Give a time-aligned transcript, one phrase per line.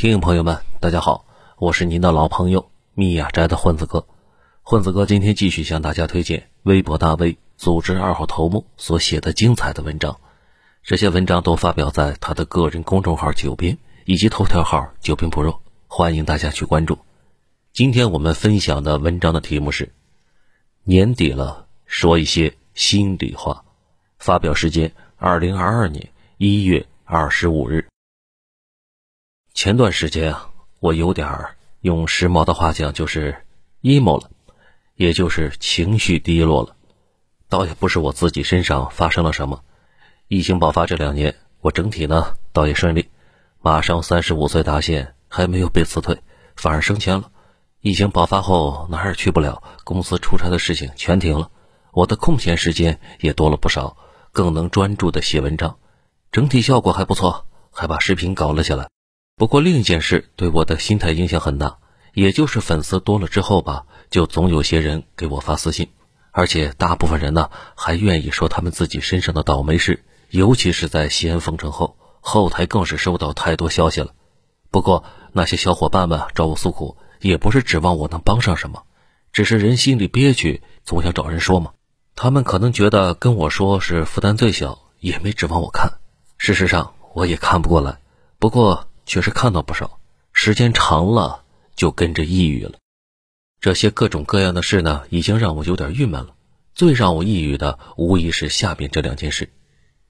[0.00, 1.26] 听众朋友们，大家好，
[1.58, 4.06] 我是您的老朋友密雅斋的混子哥。
[4.62, 10.18] 混子哥今天继续向大家推荐微博大 V 组织二号头目所写的精彩的文章。
[10.82, 13.76] 这些文章都发表在他的个人公众号“九编”
[14.06, 16.96] 以及头条号“九编 pro”，欢迎大家去关注。
[17.74, 19.92] 今天我们分享的文章的题目是：
[20.82, 23.62] 年底了，说一些心里话。
[24.18, 26.08] 发表时间：二零二二年
[26.38, 27.86] 一月二十五日。
[29.62, 30.48] 前段时间啊，
[30.78, 33.44] 我有点儿用时髦的话讲，就是
[33.82, 34.30] emo 了，
[34.94, 36.74] 也就是情绪低落了。
[37.50, 39.62] 倒也不是我自己身上发生了什么。
[40.28, 43.10] 疫情爆发这两年，我整体呢倒也顺利，
[43.60, 46.18] 马上三十五岁大限，还没有被辞退，
[46.56, 47.30] 反而升迁了。
[47.82, 51.50] 疫情爆发后哪儿也去不了，公司出差的事情全停了，
[51.92, 53.98] 我的空闲时间也多了不少，
[54.32, 55.76] 更能专注的写文章，
[56.32, 58.88] 整体效果还不错，还把视频搞了起来。
[59.40, 61.78] 不过另一件事对我的心态影响很大，
[62.12, 65.88] 也就是粉丝多了之后吧，就总有些人给我发私信，
[66.30, 74.12] 而且大部分人呢还愿意说他们自己身上的倒霉事，尤其是在西安封城后，后台更是收到太多消息了。
[74.70, 78.82] 不过那些小伙伴们找我诉苦，也不是指望我能帮上什么，
[79.32, 81.72] 只是人心里憋屈，总想找人说嘛。
[82.14, 85.94] 他们可能觉得跟我说是负担最小，也没指望我看。
[86.36, 88.00] 事实上我也看不过来，
[88.38, 88.86] 不过。
[89.06, 90.00] 确实看到不少，
[90.32, 92.78] 时间长了就跟着抑郁了。
[93.60, 96.34] 这些各种各样的事呢，已经让我有点郁闷了。
[96.74, 99.50] 最让我抑郁的，无疑是下边这两件事。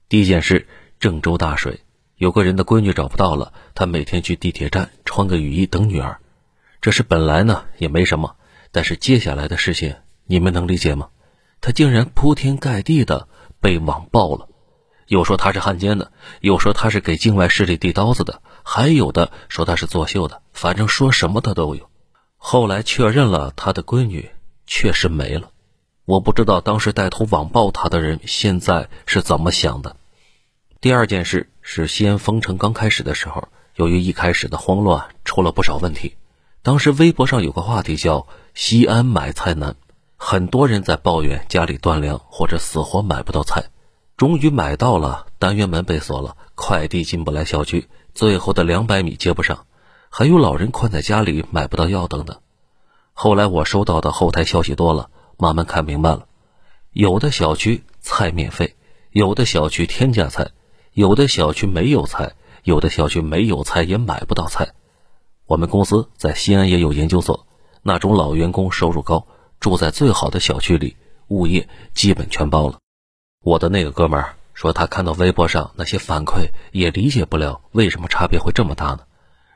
[0.07, 0.67] 第一件事，
[0.99, 1.81] 郑州大水，
[2.15, 6.19] 有个人的闺女找不到了，他每天去地铁站穿个雨衣等女儿。
[6.79, 8.35] 这事本来呢也没什么，
[8.71, 9.95] 但是接下来的事情
[10.25, 11.09] 你们能理解吗？
[11.59, 13.27] 他竟然铺天盖地的
[13.59, 14.47] 被网暴了。
[15.11, 21.89] 又说他是汉奸的，又说他是给境外势力递刀子的，还有的说他是作秀的，反正说什么的都有。
[22.37, 24.29] 后来确认了他的闺女
[24.65, 25.49] 确实没了，
[26.05, 29.97] 我不知道当时带头网暴他的人现在是怎么想的。
[30.79, 36.15] 第二件事是西安封城刚开始的时候，由于一开始的慌乱出了不少问题，
[36.61, 39.75] 当时微博上有个话题叫“西安买菜难”，
[40.15, 43.65] 很多人在抱怨家里断粮或者死活买不到菜。
[44.21, 49.65] 终于买到了，单元门被锁了，快递进不来小区，最后的两百米接不上，
[50.11, 52.39] 还有老人困在家里买不到药等等。
[53.13, 56.27] 后来我收到的后台消息多了，慢慢看明白了，
[56.91, 58.75] 有的小区菜免费，
[59.09, 60.51] 有的小区天价菜，
[60.93, 62.33] 有的小区没有菜，
[62.63, 64.75] 有的小区没有菜也买不到菜。
[65.47, 67.47] 我们公司在西安也有研究所，
[67.81, 69.25] 那种老员工收入高，
[69.59, 70.95] 住在最好的小区里，
[71.29, 72.80] 物业基本全包了。
[73.43, 78.99] 我的那个哥们儿说，他看到微博上那些反馈，也理解不了为什么差别会这么大呢？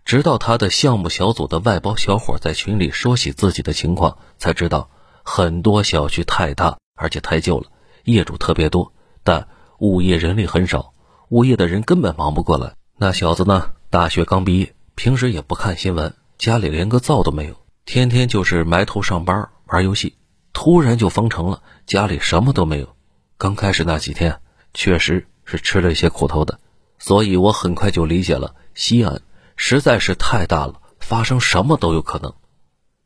[0.04, 4.90] 直到他的项目小组的外包小伙在群里说起自己的情况，才知道
[5.24, 7.68] 很多小区太大，而且太旧了，
[8.06, 8.92] 业主特别多，
[9.24, 9.48] 但
[9.78, 10.94] 物业人力很少，
[11.30, 12.74] 物业的人根本忙不过来。
[12.98, 20.16] 那小子呢，大学刚毕业，平时也不看新闻，家里连个灶都没有，天天就是埋头上班玩游戏。
[20.54, 22.95] 突然就封城了，家里什么都没有。
[23.38, 24.40] 刚开始那几天，
[24.74, 26.60] 确实是吃了一些苦头的，
[27.00, 28.56] 所以我很快就理解了。
[28.74, 29.22] 西安
[29.58, 32.34] 实在是太大了，发生什么都有可能。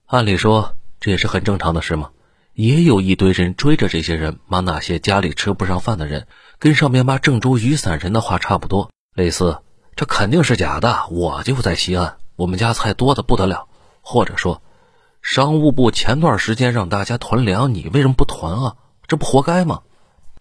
[0.06, 2.12] 按理说这也是很正常的事嘛，
[2.54, 6.28] 也有一堆人追着这些人骂那些家里吃不上饭的人，
[6.60, 9.58] 跟上面骂郑州雨伞人的话差不多，类似
[9.96, 13.68] “这肯定是假的，我就在西安，我们家菜多的不得了”，
[14.02, 14.62] 或者说
[15.24, 18.76] “商务部前段时间让大家囤粮，你为什么不囤啊？
[19.08, 19.82] 这不活该吗？”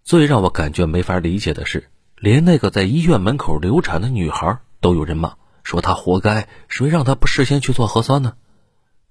[0.08, 8.32] 最让我感觉没法理解的是，连那个在医院门口流产的女孩都有人骂，说她活该，谁让她不事先去做核酸呢？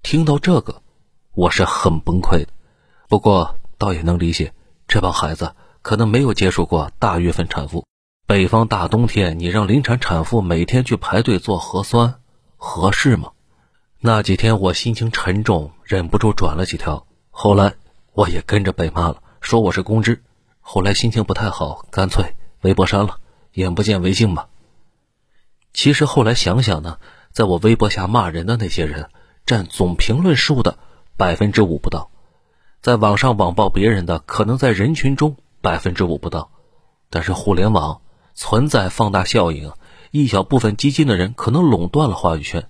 [0.02, 0.82] 听到这个，
[1.36, 2.48] 我是很崩溃的。
[3.08, 4.52] 不过倒也能理解，
[4.88, 7.86] 这帮孩子可能没有接触过大月份产妇，
[8.26, 12.16] 北方大冬天，你让临产产妇每天去排队做核酸，
[12.56, 13.30] 合适吗？
[14.00, 17.74] 那几天我心情沉重，忍不住转了几条，后来
[18.14, 20.24] 我也跟着被骂了，说我是公知。
[20.70, 23.20] 后来心情不太好，干脆微博删了，
[23.54, 24.48] 眼不见为净吧。
[25.72, 26.98] 其实后来想想呢，
[27.32, 29.08] 在我微博下骂人的那些人，
[29.46, 30.76] 占总评论数的
[31.16, 32.10] 百分之五不到；
[32.82, 36.50] 在网上网暴别人的，可能在人群中百分之五不到。
[37.08, 38.02] 但是互联网
[38.34, 39.72] 存在放大效应，
[40.10, 42.68] 一小部分激进的人可能垄断了话语权，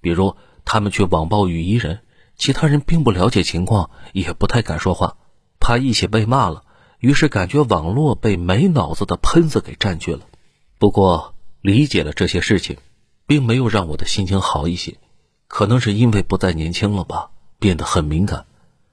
[0.00, 1.98] 比如他们去网暴雨衣人，
[2.36, 5.16] 其他人并不了解情况，也不太敢说话，
[5.58, 6.62] 怕一起被骂了。
[7.00, 10.20] 于是感觉网络被没脑子的喷子给占据了。
[10.78, 12.76] 不过理解了这些事情，
[13.26, 14.94] 并没有让我的心情好一些。
[15.48, 18.46] 可能是因为不再年轻了吧，变得很敏感。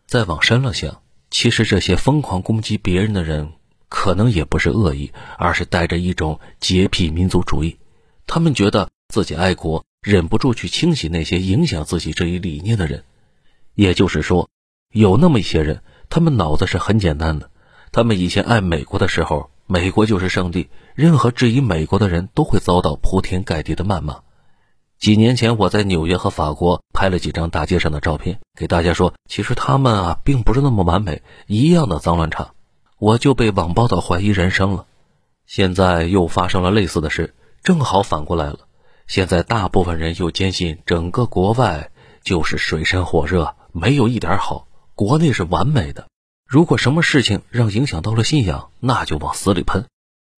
[0.07, 3.51] 再往深了想，其实这些疯狂攻击别人的人，
[3.89, 7.77] 可能也不是恶意，而是带着一种洁癖民族主义。
[8.25, 13.03] 他们觉得自己爱国，忍不住去清洗那些影响自己这一理念的人。
[13.75, 14.49] 也就是说，
[14.91, 17.51] 有那么一些人，他们脑子是很简单的。
[17.91, 24.21] 他们以前爱美国的时候，美国就是上帝，任何质疑美国的人都会遭到铺天盖地的谩骂。
[24.99, 32.51] 几年前，我在纽约和法国拍了几张大街上的照片，给大家说，其实他们啊，并不是那么完美，一样的脏乱差。
[32.97, 34.87] 我就被网暴到怀疑人生了。
[35.45, 38.61] 现在又发生了类似的事，正好反过来了。
[39.05, 41.91] 现在大部分人又坚信整个国外
[42.23, 46.07] 就是水深火热，没有一点好，国内是完美的。
[46.47, 49.85] 如果什么事情让影响到了信仰，那就往死里喷。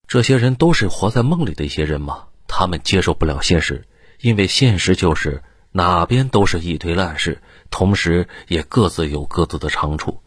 [0.08, 2.24] 这些人都是活在梦里的一些人吗？
[2.48, 3.86] 他们接受不了现实。
[4.20, 10.20] 因为现实就是哪边都是一堆烂事，同时也各自有各自的长处。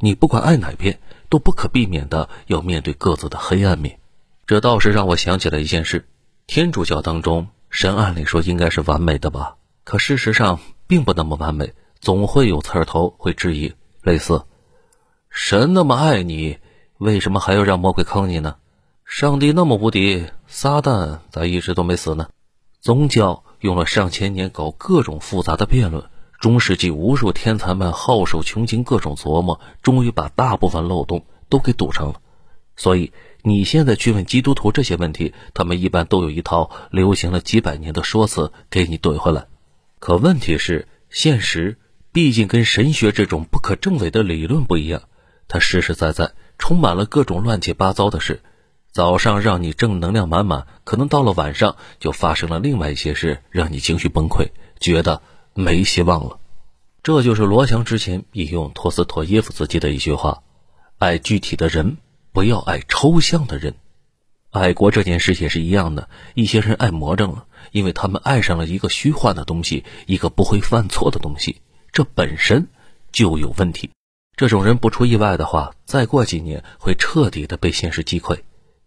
[0.00, 0.98] 你不管爱哪边，
[1.28, 4.00] 都不可避免的要面对各自的黑暗面。
[4.46, 6.08] 这倒是让我想起了一件事：
[6.46, 9.56] 天主教当中，神按理说应该是完美的吧？
[9.84, 14.42] 可事实上并不那么完美，总会有刺儿头会质疑，类似：
[15.38, 16.56] 神那么爱你，
[16.96, 18.56] 为什么还要让魔鬼坑你呢？
[19.04, 22.30] 上帝那么无敌，撒旦咋一直都没死呢？
[22.80, 26.08] 宗教用了上千年搞各种复杂的辩论，
[26.40, 32.22] 中世纪无数天才们耗手穷经各种琢磨，终于把大部分漏洞都给堵上了。
[32.74, 33.12] 所以
[33.42, 39.48] 你现在去问基督徒这些问题，他们一般都有一套流行了几百年的说辞给你怼回来。
[39.98, 41.76] 可问题是，现实
[42.10, 45.02] 毕竟跟神学这种不可证伪的理论不一样，
[45.48, 48.42] 它实实在在充满了各种乱七八糟的事。
[48.92, 54.48] 早上让你正能量满满，可能到了晚上就发生了另外一些事，让你情绪崩溃，
[54.80, 55.20] 觉得
[55.52, 56.38] 没希望了。
[57.02, 60.42] 这就是罗翔之前引用托斯托耶夫斯基的一句话
[60.98, 61.98] ：“爱具体的人，
[62.32, 63.74] 不要爱抽象的人。”
[64.50, 71.60] 爱国这件事也是一样的，一些人爱魔怔了，因为他们爱上了一个虚幻的东西，一个不会犯错的东西，
[71.92, 72.66] 这本身
[73.12, 73.90] 就有问题。
[74.36, 78.40] 这种人不出意外的话，再过几年会彻底的被现实击溃。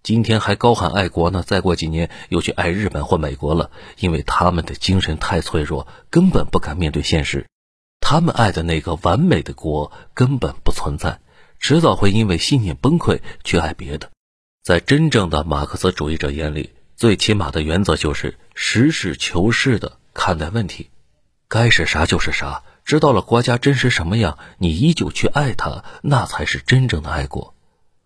[0.03, 7.47] 今天还高喊爱国呢，再过几年又去爱日本或美国了，因为他们的精神太脆弱，根本不敢面对现实。
[7.99, 11.19] 他们爱的那个完美的国根本不存在，
[11.59, 14.11] 迟早会因为信念崩溃去爱别的。
[14.63, 20.91] 在真正的马克思主义者眼里，最起码的原则就是实事求是的看待问题，
[21.47, 22.61] 该是啥就是啥。
[22.89, 27.53] 知道了国家真实什么样，你依旧去爱它，那才是真正的爱国。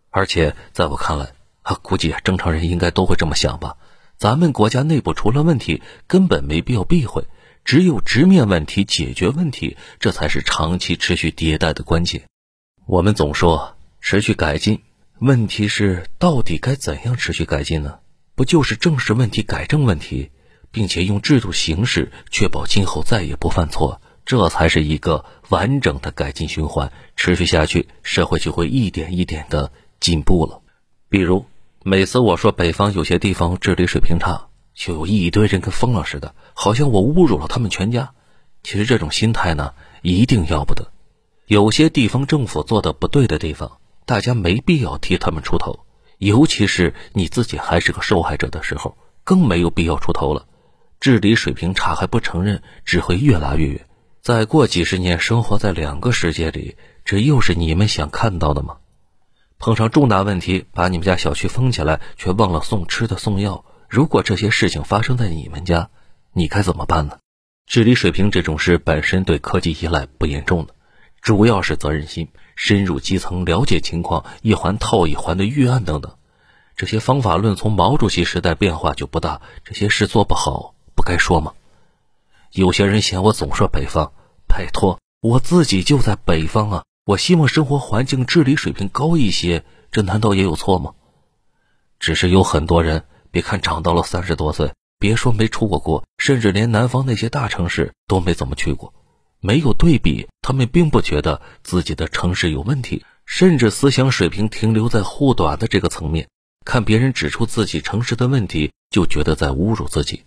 [0.10, 1.32] 而且在我看来，
[1.62, 3.78] 啊，估计正常人应该都会这么想吧。
[4.18, 7.26] 咱们国家内部出了问题，根本没必要避讳，
[7.64, 12.24] 只有直面问题、解决问题，这才是长期持续迭代的关键。
[12.86, 14.82] 我们总说持续改进，
[15.20, 18.00] 问题是到底该怎样持续改进呢？
[18.36, 20.32] 不就是正视问题、改正问题，
[20.72, 26.92] 并且用制度形式确保今后再也不犯错，这才是一个完整的改进循环。
[27.16, 30.62] 持续下去，社会就会一点一点的进步了。
[31.10, 31.46] 比如。
[31.86, 38.14] 每次我说北方有些地方治理水平差，就有一堆人跟疯了似的，好像我侮辱了他们全家。
[38.64, 40.94] 其实这种心态呢，一定要不得。
[41.46, 45.82] 有些地方政府做的不对的地方，大家没必要替他们出头，
[46.20, 50.46] 尤其是你自己还是个受害者的时候，更没有必要出头了。
[51.02, 53.86] 治理水平差还不承认，只会越拉越远。
[54.24, 58.78] 再过几十年，生活在两个世界里，这又是你们想看到的吗？
[59.60, 63.66] 碰上重大问题，把你们家小区封起来，却忘了送吃的送药。
[63.90, 65.90] 如果这些事情发生在你们家，
[66.32, 67.18] 你该怎么办呢？
[67.66, 70.74] 治理水平这种事本身对科技依赖不严重的，
[71.20, 76.16] 主要是责任心，深入基层了解情况，一环套一环的预案等等。
[76.78, 79.42] 这些方法论从毛主席时代变化就不大。
[79.66, 81.52] 这些事做不好，不该说吗？
[82.54, 84.12] 有些人嫌我总说北方，
[84.48, 86.84] 拜托，我自己就在北方啊。
[87.04, 90.94] 我希望生活环境、治理水平高一些，这难道也有错吗？
[92.00, 98.94] 只是有很多人，别看长到了三十多岁，别说没出过国，甚至连南方那些大城市都没怎么去过。
[99.40, 106.28] 没有对比，他们并不觉得自己的城市有问题，甚至思想水平停留在护短的这个层面，
[106.64, 110.24] 看别人指出自己城市的问题，就觉得在侮辱自己。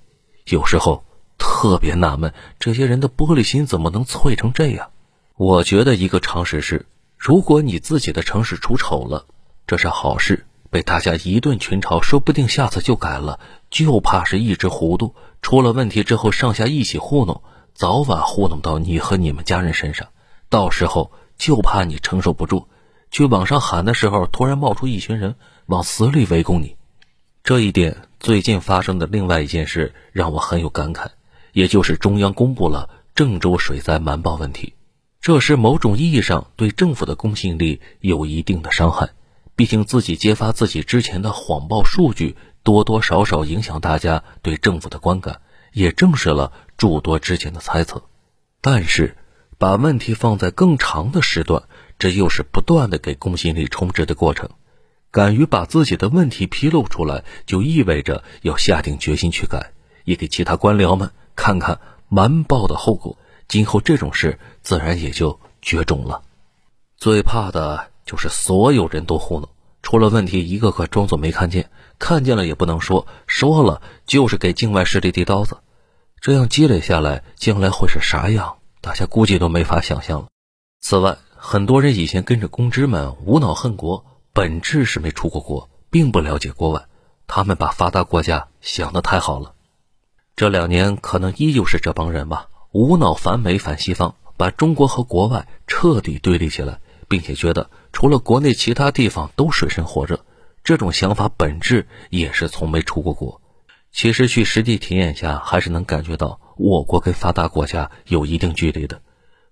[0.46, 1.04] 有时候
[1.38, 4.90] 特别纳闷，这些人的玻璃心怎么能脆成这样？
[5.36, 9.26] 我觉得一个常识是，如果你自己的城市出丑了，
[9.66, 13.38] 这是好事，被大家一顿群嘲，说不定下次就改了，
[13.70, 17.42] 就怕是一直糊涂，出了问题之后上下一起糊弄，
[17.74, 20.08] 早晚糊弄到你和你们家人身上，
[20.48, 22.66] 到时候就怕你承受不住，
[23.10, 26.76] 去网上喊的时候，突然冒出一群人往死里围攻你。
[27.44, 31.08] 这一点，最近发生的另外一件事让我很有感慨，
[31.56, 34.74] 也就是中央公布了郑州水灾瞒报问题，
[35.22, 39.12] 这是某种意义上对政府的公信力有一定的伤害。
[39.54, 45.40] 毕竟自己揭发自己之前的谎报数据，多多少少影响大家对政府的观感，
[45.72, 48.02] 也证实了诸多之前的猜测。
[48.60, 49.16] 但是，
[49.56, 51.62] 把问题放在更长的时段，
[51.98, 54.50] 这又是不断的给公信力充值的过程。
[55.10, 59.72] 敢于把自己的问题披露出来，就意味着要下定决心去改，
[60.04, 61.78] 也给其他官僚们看看
[62.08, 63.16] 瞒报的后果。
[63.46, 66.22] 今后这种事自然也就绝种了。
[66.96, 67.92] 最怕的。
[68.06, 69.48] 就是所有人都糊弄，
[69.82, 75.58] 出了问题一个个装作没看见，看见了也不能说，说了就是给境外势力递刀子，
[76.20, 78.58] 这样积累下来，将来会是啥样？
[78.80, 80.28] 大家估计都没法想象了。
[80.80, 86.86] 此外，很多人以前跟着公知们无脑恨国，本质是没出过国，并不了解国外，
[87.26, 89.55] 他们把发达国家想得太好了。
[90.36, 96.78] 这两年可能依旧是这帮人吧，无脑反美反西方，把中国和国外彻底对立起来。
[97.08, 100.24] 并且觉得除了国内，其他地方都水深火热，
[100.64, 103.40] 这种想法本质也是从没出过国。
[103.92, 109.00] 其实去实地体验下，还是能感觉到我国跟发达国家有一定距离的。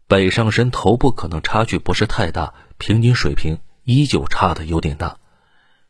[0.06, 5.16] 北上深头部可能差距不是太大，平均水平依旧差的有点大。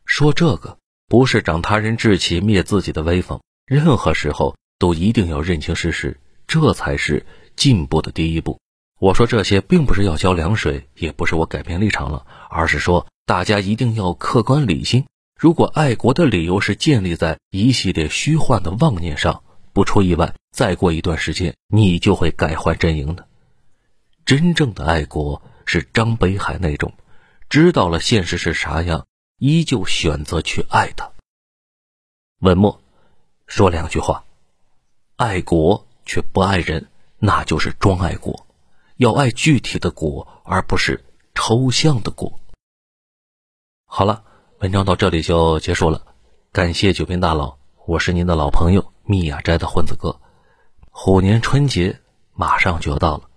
[0.05, 3.41] 说这个不是长他人志气，灭自己的威风。
[3.65, 8.59] 任何时候都一定要认清事实，这才是进步的第一步。
[8.99, 15.05] 我说这些并不是要浇凉水，也不是我改变立场了，而是说大家一定要客观理性。
[15.39, 23.27] 如果爱国的理由是建立在一系列虚幻的妄念上，不出意外，再过一段时间你就会改换阵营的。
[24.25, 26.93] 真正的爱国是张北海那种，
[27.49, 29.05] 知道了现实是啥样，
[29.37, 31.11] 依旧选择去爱他。
[32.39, 32.81] 文末
[33.45, 34.24] 说两句话：
[35.17, 38.45] 爱国却不爱人，那就是装爱国。
[38.97, 42.37] 要爱具体的果，而不是抽象的果。
[43.85, 44.25] 好了，
[44.59, 46.01] 文章到这里就结束了。
[46.51, 50.19] 感谢九边大佬，我是您的老朋友密雅斋的混子哥。
[50.89, 52.01] 虎年春节
[52.33, 53.29] 马上就要到了，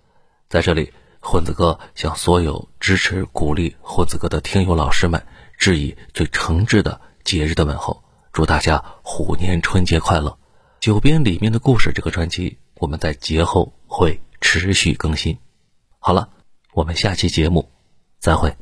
[0.49, 5.25] 在这里，混子哥向所有支持鼓励混子哥的听友老师们
[5.57, 10.38] 致以最诚挚的节日的问候，祝大家虎年春节快乐！
[10.79, 15.37] 九边里面的故事这个专辑，我们在节后会持续更新。
[15.99, 16.29] 好了，
[16.71, 17.69] 我们下期节目
[18.17, 18.55] 再会。